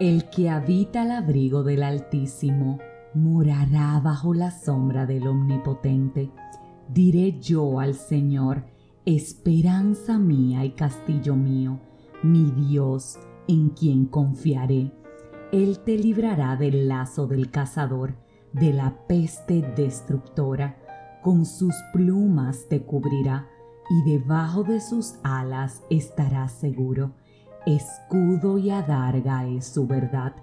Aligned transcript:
El 0.00 0.30
que 0.30 0.48
habita 0.48 1.02
al 1.02 1.10
abrigo 1.10 1.62
del 1.62 1.82
Altísimo 1.82 2.78
morará 3.12 4.00
bajo 4.00 4.32
la 4.32 4.50
sombra 4.50 5.04
del 5.04 5.26
Omnipotente. 5.26 6.30
Diré 6.88 7.38
yo 7.38 7.80
al 7.80 7.92
Señor, 7.92 8.64
esperanza 9.04 10.18
mía 10.18 10.64
y 10.64 10.70
castillo 10.70 11.36
mío, 11.36 11.80
mi 12.22 12.50
Dios, 12.50 13.18
en 13.46 13.68
quien 13.68 14.06
confiaré. 14.06 14.90
Él 15.52 15.80
te 15.80 15.98
librará 15.98 16.56
del 16.56 16.88
lazo 16.88 17.26
del 17.26 17.50
cazador, 17.50 18.14
de 18.54 18.72
la 18.72 19.06
peste 19.06 19.60
destructora, 19.76 20.78
con 21.22 21.44
sus 21.44 21.74
plumas 21.92 22.68
te 22.70 22.80
cubrirá, 22.84 23.50
y 23.90 24.10
debajo 24.10 24.64
de 24.64 24.80
sus 24.80 25.16
alas 25.24 25.82
estarás 25.90 26.52
seguro 26.52 27.12
escudo 27.66 28.58
y 28.58 28.70
adarga 28.70 29.46
es 29.46 29.66
su 29.66 29.86
verdad. 29.86 30.34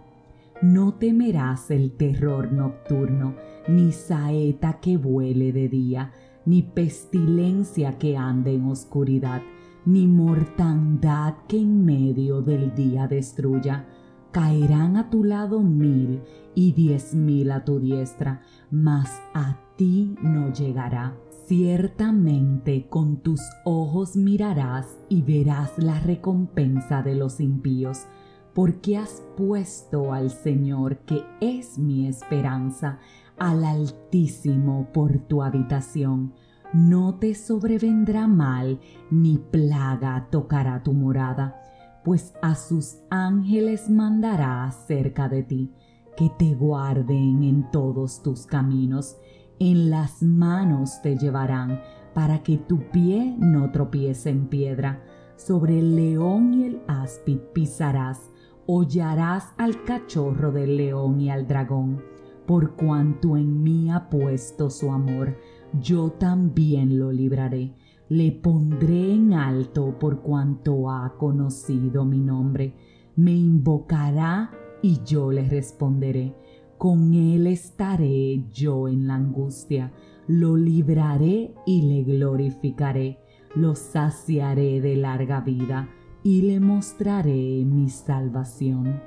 No 0.61 0.95
temerás 0.95 1.69
el 1.71 1.91
terror 1.91 2.51
nocturno, 2.51 3.35
ni 3.67 3.91
saeta 3.91 4.79
que 4.79 4.97
vuele 4.97 5.51
de 5.51 5.69
día, 5.69 6.11
ni 6.45 6.63
pestilencia 6.63 7.97
que 7.97 8.17
ande 8.17 8.55
en 8.55 8.65
oscuridad, 8.65 9.41
ni 9.85 10.07
mortandad 10.07 11.35
que 11.47 11.57
en 11.57 11.85
medio 11.85 12.41
del 12.41 12.73
día 12.73 13.07
destruya. 13.07 13.85
Caerán 14.31 14.97
a 14.97 15.09
tu 15.09 15.23
lado 15.23 15.61
mil 15.61 16.21
y 16.53 16.73
diez 16.73 17.13
mil 17.13 17.51
a 17.51 17.63
tu 17.63 17.79
diestra, 17.79 18.41
mas 18.71 19.21
a 19.33 19.57
ti 19.77 20.15
no 20.21 20.51
llegará 20.51 21.15
Ciertamente 21.47 22.87
con 22.89 23.21
tus 23.21 23.39
ojos 23.63 24.17
mirarás 24.17 24.97
y 25.07 25.21
verás 25.21 25.71
la 25.77 25.97
recompensa 25.97 27.01
de 27.01 27.15
los 27.15 27.39
impíos, 27.39 28.05
porque 28.53 28.97
has 28.97 29.23
puesto 29.37 30.11
al 30.11 30.29
Señor, 30.29 30.97
que 31.05 31.23
es 31.39 31.79
mi 31.79 32.05
esperanza, 32.05 32.99
al 33.37 33.63
Altísimo 33.63 34.89
por 34.91 35.19
tu 35.19 35.41
habitación. 35.41 36.33
No 36.73 37.15
te 37.15 37.33
sobrevendrá 37.33 38.27
mal, 38.27 38.81
ni 39.09 39.37
plaga 39.37 40.27
tocará 40.29 40.83
tu 40.83 40.91
morada, 40.91 41.61
pues 42.03 42.33
a 42.41 42.55
sus 42.55 42.97
ángeles 43.09 43.89
mandará 43.89 44.69
cerca 44.85 45.29
de 45.29 45.43
ti, 45.43 45.71
que 46.17 46.29
te 46.37 46.55
guarden 46.55 47.41
en 47.43 47.71
todos 47.71 48.21
tus 48.21 48.45
caminos 48.45 49.15
en 49.59 49.89
las 49.89 50.21
manos 50.21 51.01
te 51.01 51.17
llevarán 51.17 51.81
para 52.13 52.43
que 52.43 52.57
tu 52.57 52.79
pie 52.91 53.35
no 53.37 53.71
tropiece 53.71 54.29
en 54.29 54.47
piedra. 54.47 55.03
Sobre 55.35 55.79
el 55.79 55.95
león 55.95 56.53
y 56.53 56.63
el 56.65 56.81
áspid 56.87 57.37
pisarás, 57.53 58.31
hollarás 58.65 59.53
al 59.57 59.83
cachorro 59.83 60.51
del 60.51 60.77
león 60.77 61.21
y 61.21 61.29
al 61.29 61.47
dragón. 61.47 62.01
Por 62.45 62.75
cuanto 62.75 63.37
en 63.37 63.61
mí 63.61 63.91
ha 63.91 64.09
puesto 64.09 64.69
su 64.69 64.91
amor, 64.91 65.37
yo 65.79 66.11
también 66.11 66.97
lo 66.97 67.11
libraré. 67.11 67.73
Le 68.09 68.31
pondré 68.31 69.13
en 69.13 69.33
alto 69.33 69.99
por 69.99 70.21
cuanto 70.21 70.89
ha 70.89 71.17
conocido 71.17 72.05
mi 72.05 72.19
nombre. 72.19 72.73
Me 73.15 73.33
invocará 73.33 74.51
y 74.81 75.03
yo 75.03 75.31
le 75.31 75.47
responderé 75.47 76.35
con 76.77 77.13
él 77.13 77.47
estaré 77.47 78.43
yo 78.51 78.87
en 78.87 79.07
la 79.07 79.15
angustia, 79.15 79.91
lo 80.27 80.55
libraré 80.55 81.53
y 81.65 81.81
le 81.83 82.03
glorificaré, 82.03 83.19
lo 83.55 83.75
saciaré 83.75 84.81
de 84.81 84.95
larga 84.95 85.41
vida 85.41 85.89
y 86.23 86.41
le 86.41 86.59
mostraré 86.59 87.63
mi 87.65 87.89
salvación. 87.89 89.01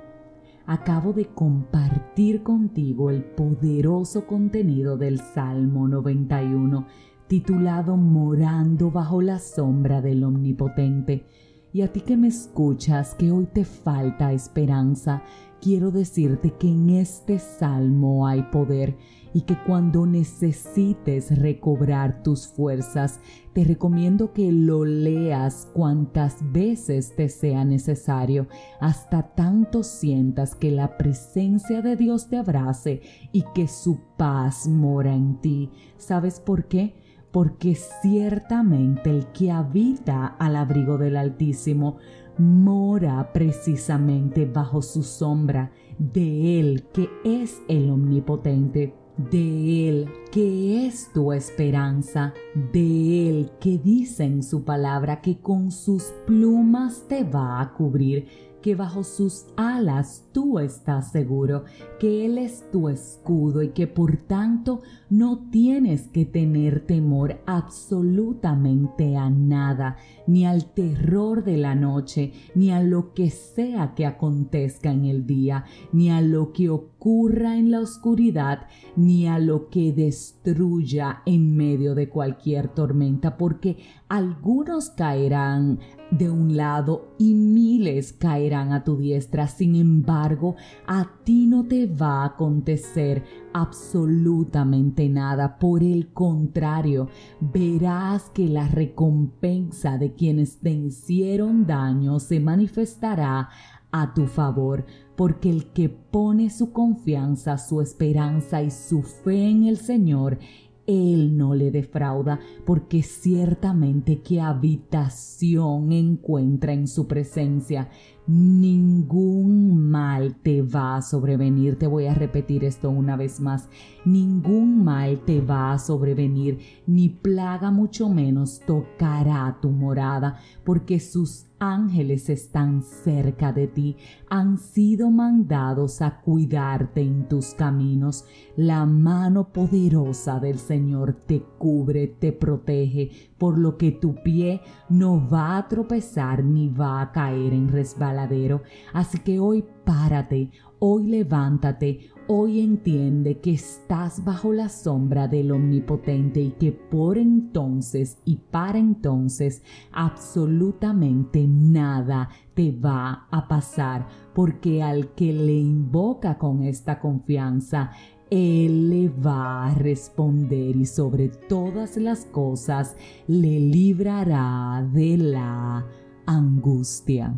Acabo 0.67 1.13
de 1.13 1.27
compartir 1.27 2.43
contigo 2.43 3.11
el 3.11 3.25
poderoso 3.25 4.27
contenido 4.27 4.97
del 4.97 5.19
Salmo 5.19 5.89
91, 5.89 6.87
titulado 7.27 7.97
Morando 7.97 8.91
bajo 8.91 9.21
la 9.21 9.39
sombra 9.39 10.01
del 10.01 10.25
Omnipotente. 10.25 11.27
Y 11.73 11.83
a 11.83 11.93
ti 11.93 12.01
que 12.01 12.17
me 12.17 12.29
escuchas, 12.29 13.15
que 13.15 13.31
hoy 13.31 13.47
te 13.47 13.65
falta 13.65 14.33
esperanza, 14.33 15.23
quiero 15.61 15.91
decirte 15.91 16.53
que 16.59 16.69
en 16.69 16.91
este 16.91 17.39
salmo 17.39 18.27
hay 18.27 18.43
poder 18.45 18.97
y 19.33 19.43
que 19.43 19.57
cuando 19.67 20.07
necesites 20.07 21.39
recobrar 21.39 22.23
tus 22.23 22.49
fuerzas, 22.49 23.21
te 23.53 23.65
recomiendo 23.65 24.33
que 24.33 24.51
lo 24.51 24.85
leas 24.85 25.69
cuantas 25.73 26.39
veces 26.53 27.15
te 27.15 27.29
sea 27.29 27.65
necesario, 27.65 28.49
hasta 28.81 29.35
tanto 29.35 29.83
sientas 29.83 30.55
que 30.55 30.71
la 30.71 30.97
presencia 30.97 31.83
de 31.83 31.97
Dios 31.97 32.29
te 32.29 32.39
abrace 32.39 33.03
y 33.33 33.45
que 33.55 33.69
su 33.69 34.01
paz 34.17 34.67
mora 34.67 35.15
en 35.15 35.41
ti. 35.41 35.71
¿Sabes 35.97 36.41
por 36.41 36.67
qué? 36.67 36.95
Porque 37.31 37.77
ciertamente 37.77 39.11
el 39.11 39.27
que 39.27 39.53
habita 39.53 40.27
al 40.27 40.57
abrigo 40.57 40.99
del 40.99 41.17
Altísimo 41.17 41.99
mora 42.41 43.33
precisamente 43.33 44.47
bajo 44.47 44.83
su 44.83 45.03
sombra, 45.03 45.71
de 45.99 46.59
Él 46.59 46.85
que 46.93 47.09
es 47.25 47.61
el 47.69 47.91
omnipotente, 47.91 48.95
de 49.31 49.89
Él 49.89 50.09
que 50.33 50.87
es 50.87 51.13
tu 51.13 51.33
esperanza, 51.33 52.33
de 52.73 53.29
Él 53.29 53.53
que 53.61 53.79
dice 53.79 54.25
en 54.25 54.43
su 54.43 54.65
palabra 54.65 55.21
que 55.21 55.39
con 55.39 55.71
sus 55.71 56.05
plumas 56.27 57.05
te 57.07 57.25
va 57.25 57.61
a 57.61 57.75
cubrir 57.75 58.27
que 58.63 58.75
bajo 58.75 59.05
sus 59.05 59.47
alas 59.57 60.27
tú 60.33 60.59
estás 60.59 61.11
seguro, 61.11 61.65
que 61.99 62.27
Él 62.27 62.39
es 62.39 62.71
tu 62.71 62.89
escudo 62.89 63.63
y 63.63 63.69
que 63.71 63.87
por 63.87 64.17
tanto 64.17 64.83
no 65.09 65.49
tienes 65.51 66.09
que 66.09 66.25
tener 66.25 66.87
temor 66.87 67.41
absolutamente 67.47 69.17
a 69.17 69.31
nada, 69.31 69.97
ni 70.27 70.47
al 70.47 70.73
terror 70.73 71.45
de 71.45 71.57
la 71.57 71.75
noche, 71.75 72.33
ni 72.55 72.71
a 72.71 72.83
lo 72.83 73.15
que 73.15 73.31
sea 73.31 73.95
que 73.95 74.07
acontezca 74.07 74.93
en 74.93 75.05
el 75.05 75.27
día, 75.27 75.65
ni 75.93 76.11
a 76.11 76.21
lo 76.21 76.53
que 76.53 76.69
ocurra 76.69 77.00
en 77.03 77.71
la 77.71 77.81
oscuridad, 77.81 78.67
ni 78.97 79.27
a 79.27 79.39
lo 79.39 79.69
que 79.71 79.93
destruya 79.93 81.23
en 81.25 81.57
medio 81.57 81.95
de 81.95 82.09
cualquier 82.09 82.69
tormenta, 82.69 83.37
porque 83.37 83.79
algunos 84.09 84.91
caerán 84.91 85.79
de 86.11 86.29
un 86.29 86.57
lado 86.57 87.15
y 87.19 87.35
miles 87.35 88.13
caerán 88.13 88.73
a 88.73 88.85
tu 88.85 88.97
diestra. 88.97 89.47
Sin 89.47 89.77
embargo, 89.77 90.57
a 90.87 91.09
ti 91.25 91.47
no 91.47 91.65
te 91.65 91.87
va 91.87 92.23
a 92.23 92.27
acontecer 92.27 93.25
absolutamente 93.55 95.09
nada. 95.09 95.59
Por 95.59 95.83
el 95.83 96.13
contrario, 96.13 97.09
verás 97.41 98.31
que 98.31 98.49
la 98.49 98.69
recompensa 98.69 99.99
de 99.99 100.15
quienes 100.15 100.59
te 100.59 100.71
hicieron 100.71 101.67
daño 101.67 102.19
se 102.19 102.41
manifestará 102.41 103.49
a 103.93 104.15
tu 104.15 104.27
favor, 104.27 104.85
porque 105.17 105.51
el 105.51 105.73
que 105.73 105.89
pone 105.89 106.51
su 106.51 106.73
confianza, 106.73 107.59
su 107.59 107.81
esperanza 107.81 108.63
y 108.63 108.71
su 108.71 109.03
fe 109.03 109.49
en 109.49 109.65
el 109.65 109.77
Señor, 109.77 110.39
él 110.87 111.37
no 111.37 111.55
le 111.55 111.71
defrauda, 111.71 112.41
porque 112.65 113.03
ciertamente 113.03 114.23
que 114.23 114.41
habitación 114.41 115.93
encuentra 115.93 116.73
en 116.73 116.89
su 116.89 117.07
presencia. 117.07 117.91
Ningún 118.27 119.91
mal 119.91 120.37
te 120.37 120.63
va 120.63 120.97
a 120.97 121.03
sobrevenir. 121.03 121.79
Te 121.79 121.87
voy 121.87 122.07
a 122.07 122.15
repetir 122.15 122.65
esto 122.65 122.91
una 122.91 123.17
vez 123.17 123.41
más. 123.41 123.69
Ningún 124.05 124.85
mal 124.85 125.21
te 125.21 125.41
va 125.41 125.73
a 125.73 125.79
sobrevenir, 125.79 126.59
ni 126.87 127.09
plaga 127.09 127.71
mucho 127.71 128.09
menos 128.09 128.61
tocará 128.67 129.59
tu 129.61 129.71
morada, 129.71 130.39
porque 130.65 131.01
sus 131.01 131.47
ángeles 131.61 132.31
están 132.31 132.83
cerca 132.83 133.53
de 133.53 133.67
ti, 133.67 133.97
han 134.31 134.57
sido 134.57 135.11
mandados 135.11 136.01
a 136.01 136.21
cuidarte 136.23 137.03
en 137.03 137.29
tus 137.29 137.55
caminos. 137.55 138.25
La 138.57 138.87
mano 138.87 139.53
poderosa 139.53 140.41
del 140.41 140.59
Señor 140.59 141.13
te 141.13 141.43
cubre, 141.59 142.07
te 142.09 142.33
protege, 142.33 143.30
por 143.41 143.59
lo 143.59 143.77
que 143.77 143.91
tu 143.91 144.15
pie 144.23 144.61
no 144.91 145.29
va 145.29 145.57
a 145.57 145.67
tropezar 145.67 146.45
ni 146.45 146.69
va 146.69 147.01
a 147.01 147.11
caer 147.11 147.55
en 147.55 147.69
resbaladero. 147.69 148.63
Así 148.93 149.19
que 149.19 149.41
hoy 149.41 149.65
párate, 149.85 150.51
hoy 150.79 151.07
levántate, 151.09 152.11
Hoy 152.33 152.61
entiende 152.61 153.41
que 153.41 153.51
estás 153.51 154.25
bajo 154.25 154.53
la 154.53 154.69
sombra 154.69 155.27
del 155.27 155.51
Omnipotente 155.51 156.41
y 156.41 156.51
que 156.53 156.71
por 156.71 157.19
entonces 157.19 158.19
y 158.25 158.37
para 158.37 158.79
entonces 158.79 159.65
absolutamente 159.91 161.45
nada 161.49 162.29
te 162.55 162.71
va 162.71 163.27
a 163.33 163.49
pasar, 163.49 164.07
porque 164.33 164.81
al 164.81 165.13
que 165.15 165.33
le 165.33 165.55
invoca 165.55 166.39
con 166.39 166.63
esta 166.63 167.01
confianza, 167.01 167.91
él 168.31 168.91
le 168.91 169.09
va 169.09 169.67
a 169.67 169.75
responder 169.75 170.77
y 170.77 170.87
sobre 170.87 171.29
todas 171.29 171.97
las 171.97 172.25
cosas 172.27 172.97
le 173.27 173.59
librará 173.59 174.89
de 174.93 175.17
la 175.17 175.87
angustia. 176.27 177.37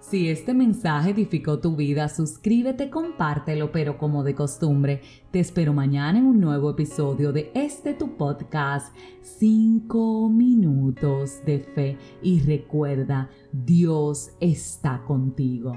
Si 0.00 0.28
este 0.28 0.52
mensaje 0.52 1.12
edificó 1.12 1.60
tu 1.60 1.76
vida, 1.76 2.10
suscríbete, 2.10 2.90
compártelo, 2.90 3.72
pero 3.72 3.96
como 3.96 4.22
de 4.22 4.34
costumbre, 4.34 5.00
te 5.30 5.40
espero 5.40 5.72
mañana 5.72 6.18
en 6.18 6.26
un 6.26 6.40
nuevo 6.40 6.70
episodio 6.70 7.32
de 7.32 7.50
este 7.54 7.94
tu 7.94 8.14
podcast, 8.18 8.94
5 9.22 10.28
minutos 10.28 11.42
de 11.46 11.58
fe. 11.58 11.98
Y 12.22 12.40
recuerda, 12.40 13.30
Dios 13.50 14.32
está 14.40 15.02
contigo. 15.06 15.72